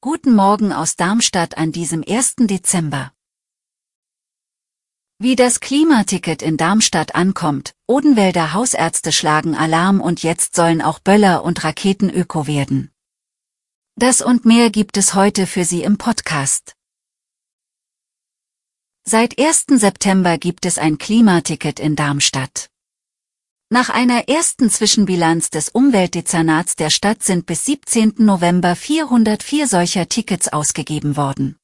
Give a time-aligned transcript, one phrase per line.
[0.00, 2.36] Guten Morgen aus Darmstadt an diesem 1.
[2.38, 3.12] Dezember.
[5.18, 11.42] Wie das Klimaticket in Darmstadt ankommt, Odenwälder Hausärzte schlagen Alarm und jetzt sollen auch Böller
[11.42, 12.92] und Raketen öko werden.
[13.96, 16.76] Das und mehr gibt es heute für Sie im Podcast.
[19.02, 19.66] Seit 1.
[19.70, 22.69] September gibt es ein Klimaticket in Darmstadt.
[23.72, 28.14] Nach einer ersten Zwischenbilanz des Umweltdezernats der Stadt sind bis 17.
[28.18, 31.56] November 404 solcher Tickets ausgegeben worden.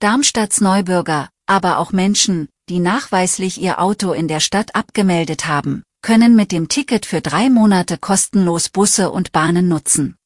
[0.00, 6.36] Darmstadts Neubürger, aber auch Menschen, die nachweislich ihr Auto in der Stadt abgemeldet haben, können
[6.36, 10.18] mit dem Ticket für drei Monate kostenlos Busse und Bahnen nutzen.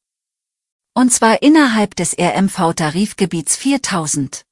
[0.95, 4.45] Und zwar innerhalb des RMV-Tarifgebiets 4000.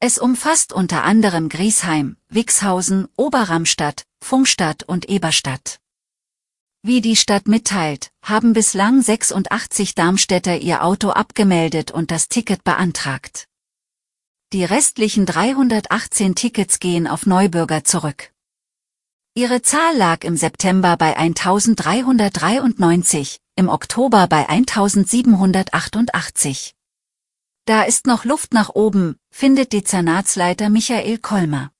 [0.00, 5.78] Es umfasst unter anderem Griesheim, Wixhausen, Oberramstadt, Funkstadt und Eberstadt.
[6.82, 13.48] Wie die Stadt mitteilt, haben bislang 86 Darmstädter ihr Auto abgemeldet und das Ticket beantragt.
[14.52, 18.32] Die restlichen 318 Tickets gehen auf Neubürger zurück.
[19.34, 26.76] Ihre Zahl lag im September bei 1393, im Oktober bei 1788.
[27.66, 31.72] Da ist noch Luft nach oben, findet Dezernatsleiter Michael Kolmer.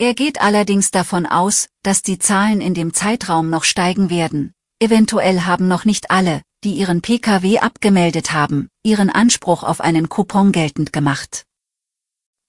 [0.00, 4.54] Er geht allerdings davon aus, dass die Zahlen in dem Zeitraum noch steigen werden.
[4.78, 10.52] Eventuell haben noch nicht alle, die ihren Pkw abgemeldet haben, ihren Anspruch auf einen Coupon
[10.52, 11.46] geltend gemacht.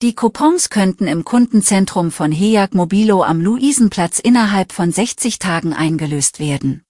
[0.04, 6.40] Die Coupons könnten im Kundenzentrum von Heag Mobilo am Luisenplatz innerhalb von 60 Tagen eingelöst
[6.40, 6.84] werden.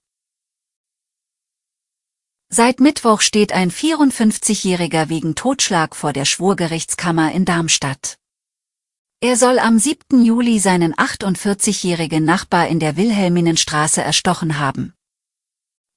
[2.50, 8.19] Seit Mittwoch steht ein 54-Jähriger wegen Totschlag vor der Schwurgerichtskammer in Darmstadt.
[9.22, 10.24] Er soll am 7.
[10.24, 14.94] Juli seinen 48-jährigen Nachbar in der Wilhelminenstraße erstochen haben.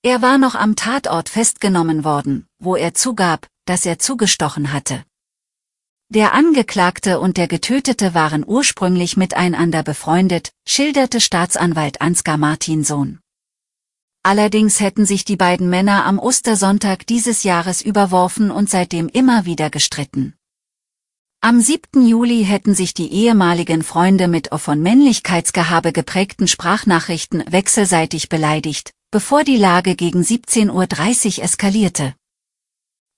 [0.03, 5.05] Er war noch am Tatort festgenommen worden, wo er zugab, dass er zugestochen hatte.
[6.09, 13.21] Der Angeklagte und der Getötete waren ursprünglich miteinander befreundet, schilderte Staatsanwalt Ansgar Martinsohn.
[14.25, 19.71] Allerdings hätten sich die beiden Männer am Ostersonntag dieses Jahres überworfen und seitdem immer wieder
[19.71, 20.34] gestritten.
[21.44, 22.06] Am 7.
[22.06, 29.56] Juli hätten sich die ehemaligen Freunde mit von Männlichkeitsgehabe geprägten Sprachnachrichten wechselseitig beleidigt, bevor die
[29.56, 32.14] Lage gegen 17.30 Uhr eskalierte.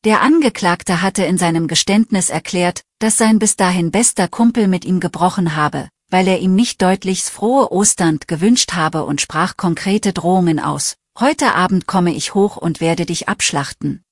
[0.07, 5.01] Der Angeklagte hatte in seinem Geständnis erklärt, dass sein bis dahin bester Kumpel mit ihm
[5.01, 10.61] gebrochen habe, weil er ihm nicht deutlichs frohe Ostern gewünscht habe und sprach konkrete Drohungen
[10.61, 10.97] aus.
[11.21, 14.03] Heute Abend komme ich hoch und werde dich abschlachten.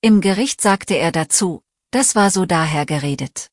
[0.00, 1.60] Im Gericht sagte er dazu,
[1.90, 3.48] das war so daher geredet.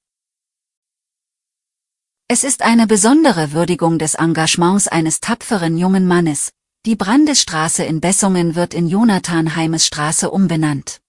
[2.29, 6.51] Es ist eine besondere Würdigung des Engagements eines tapferen jungen Mannes.
[6.85, 10.99] Die Brandesstraße in Bessungen wird in Jonathan Heimes Straße umbenannt.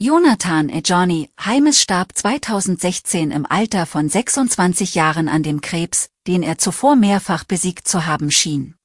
[0.00, 0.80] Jonathan E.
[0.84, 6.96] Johnny Heimes starb 2016 im Alter von 26 Jahren an dem Krebs, den er zuvor
[6.96, 8.76] mehrfach besiegt zu haben schien.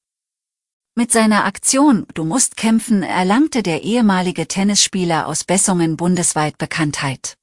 [0.95, 7.36] Mit seiner Aktion Du musst kämpfen erlangte der ehemalige Tennisspieler aus Bessungen bundesweit Bekanntheit.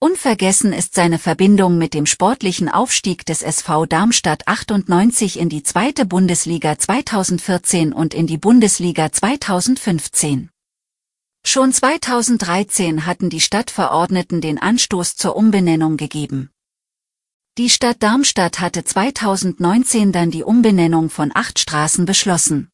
[0.00, 6.06] Unvergessen ist seine Verbindung mit dem sportlichen Aufstieg des SV Darmstadt 98 in die zweite
[6.06, 10.50] Bundesliga 2014 und in die Bundesliga 2015.
[11.44, 16.50] Schon 2013 hatten die Stadtverordneten den Anstoß zur Umbenennung gegeben.
[17.56, 22.70] Die Stadt Darmstadt hatte 2019 dann die Umbenennung von acht Straßen beschlossen.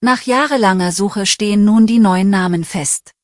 [0.00, 3.15] Nach jahrelanger Suche stehen nun die neuen Namen fest.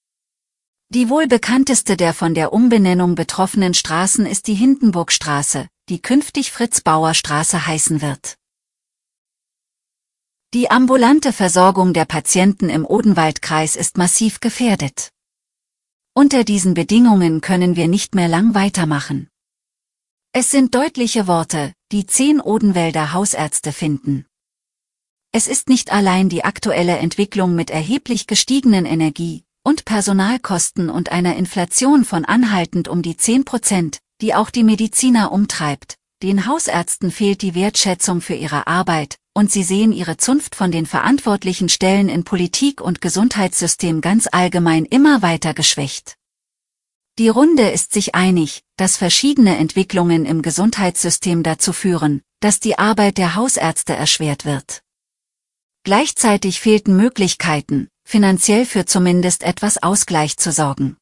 [0.95, 7.67] Die wohl bekannteste der von der Umbenennung betroffenen Straßen ist die Hindenburgstraße, die künftig Fritz-Bauer-Straße
[7.67, 8.37] heißen wird.
[10.53, 15.09] Die ambulante Versorgung der Patienten im Odenwaldkreis ist massiv gefährdet.
[16.13, 19.31] Unter diesen Bedingungen können wir nicht mehr lang weitermachen.
[20.33, 24.27] Es sind deutliche Worte, die zehn Odenwälder Hausärzte finden.
[25.33, 31.37] Es ist nicht allein die aktuelle Entwicklung mit erheblich gestiegenen Energie- und Personalkosten und einer
[31.37, 37.43] Inflation von anhaltend um die 10 Prozent, die auch die Mediziner umtreibt, den Hausärzten fehlt
[37.43, 42.23] die Wertschätzung für ihre Arbeit, und sie sehen ihre Zunft von den verantwortlichen Stellen in
[42.23, 46.17] Politik und Gesundheitssystem ganz allgemein immer weiter geschwächt.
[47.19, 53.19] Die Runde ist sich einig, dass verschiedene Entwicklungen im Gesundheitssystem dazu führen, dass die Arbeit
[53.19, 54.83] der Hausärzte erschwert wird.
[55.85, 60.99] Gleichzeitig fehlten Möglichkeiten, finanziell für zumindest etwas Ausgleich zu sorgen.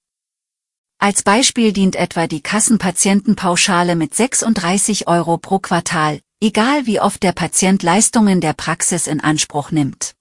[1.00, 7.32] Als Beispiel dient etwa die Kassenpatientenpauschale mit 36 Euro pro Quartal, egal wie oft der
[7.32, 10.14] Patient Leistungen der Praxis in Anspruch nimmt.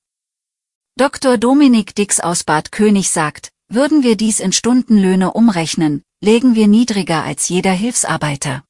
[0.96, 1.38] Dr.
[1.38, 7.24] Dominik Dix aus Bad König sagt, würden wir dies in Stundenlöhne umrechnen, legen wir niedriger
[7.24, 8.64] als jeder Hilfsarbeiter.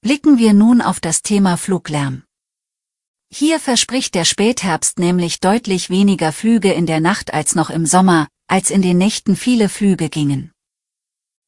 [0.00, 2.22] Blicken wir nun auf das Thema Fluglärm.
[3.32, 8.26] Hier verspricht der Spätherbst nämlich deutlich weniger Flüge in der Nacht als noch im Sommer,
[8.48, 10.52] als in den Nächten viele Flüge gingen.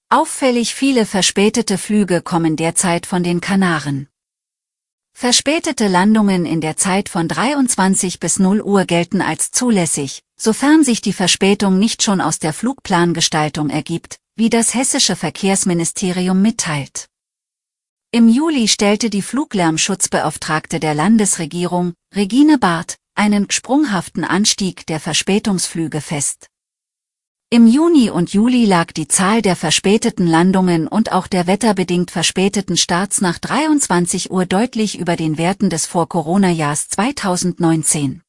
[0.08, 4.08] Auffällig viele verspätete Flüge kommen derzeit von den Kanaren.
[5.12, 11.00] Verspätete Landungen in der Zeit von 23 bis 0 Uhr gelten als zulässig, sofern sich
[11.00, 17.08] die Verspätung nicht schon aus der Flugplangestaltung ergibt, wie das hessische Verkehrsministerium mitteilt.
[18.14, 26.48] Im Juli stellte die Fluglärmschutzbeauftragte der Landesregierung, Regine Barth, einen sprunghaften Anstieg der Verspätungsflüge fest.
[27.48, 32.76] Im Juni und Juli lag die Zahl der verspäteten Landungen und auch der wetterbedingt verspäteten
[32.76, 38.20] Starts nach 23 Uhr deutlich über den Werten des Vor-Corona-Jahrs 2019.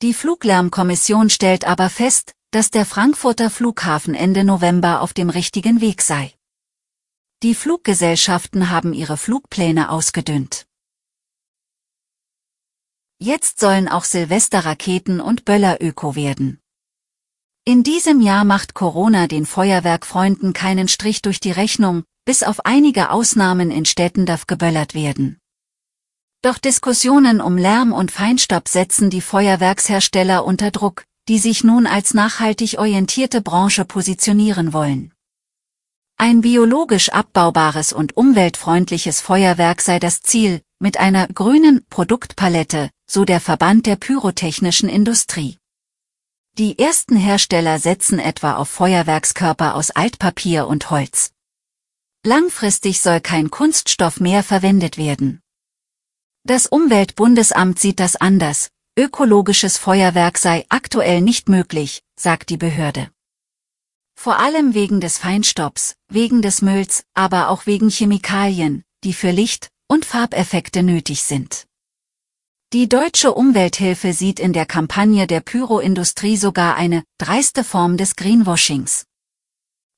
[0.00, 6.00] Die Fluglärmkommission stellt aber fest, dass der Frankfurter Flughafen Ende November auf dem richtigen Weg
[6.00, 6.32] sei.
[7.42, 10.66] Die Fluggesellschaften haben ihre Flugpläne ausgedünnt.
[13.18, 16.60] Jetzt sollen auch Silvesterraketen und Böller öko werden.
[17.66, 23.10] In diesem Jahr macht Corona den Feuerwerkfreunden keinen Strich durch die Rechnung, bis auf einige
[23.10, 25.38] Ausnahmen in Städten darf geböllert werden.
[26.40, 32.14] Doch Diskussionen um Lärm und Feinstaub setzen die Feuerwerkshersteller unter Druck, die sich nun als
[32.14, 35.12] nachhaltig orientierte Branche positionieren wollen.
[36.18, 43.38] Ein biologisch abbaubares und umweltfreundliches Feuerwerk sei das Ziel, mit einer grünen Produktpalette, so der
[43.38, 45.58] Verband der pyrotechnischen Industrie.
[46.56, 51.32] Die ersten Hersteller setzen etwa auf Feuerwerkskörper aus Altpapier und Holz.
[52.24, 55.42] Langfristig soll kein Kunststoff mehr verwendet werden.
[56.44, 58.70] Das Umweltbundesamt sieht das anders.
[58.98, 63.10] Ökologisches Feuerwerk sei aktuell nicht möglich, sagt die Behörde.
[64.18, 69.68] Vor allem wegen des Feinstaubs, wegen des Mülls, aber auch wegen Chemikalien, die für Licht-
[69.88, 71.66] und Farbeffekte nötig sind.
[72.72, 79.06] Die deutsche Umwelthilfe sieht in der Kampagne der Pyroindustrie sogar eine dreiste Form des Greenwashings.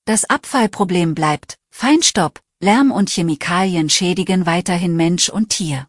[0.05, 5.89] Das Abfallproblem bleibt, Feinstaub, Lärm und Chemikalien schädigen weiterhin Mensch und Tier.